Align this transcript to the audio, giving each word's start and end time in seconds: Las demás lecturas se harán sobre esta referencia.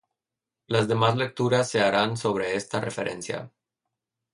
Las 0.65 0.87
demás 0.87 1.15
lecturas 1.15 1.69
se 1.69 1.79
harán 1.79 2.17
sobre 2.17 2.55
esta 2.55 2.81
referencia. 2.81 3.51